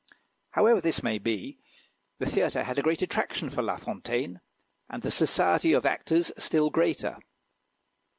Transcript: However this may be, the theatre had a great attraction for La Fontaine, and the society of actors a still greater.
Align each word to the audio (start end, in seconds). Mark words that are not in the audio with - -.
However 0.53 0.81
this 0.81 1.03
may 1.03 1.19
be, 1.19 1.59
the 2.17 2.25
theatre 2.25 2.63
had 2.63 2.79
a 2.79 2.81
great 2.81 3.03
attraction 3.03 3.51
for 3.51 3.61
La 3.61 3.77
Fontaine, 3.77 4.41
and 4.89 5.03
the 5.03 5.11
society 5.11 5.73
of 5.73 5.85
actors 5.85 6.31
a 6.35 6.41
still 6.41 6.71
greater. 6.71 7.19